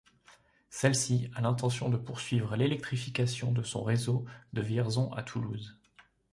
[0.71, 5.77] Celle-ci a l'intention de poursuivre l'électrification de son réseau de Vierzon à Toulouse.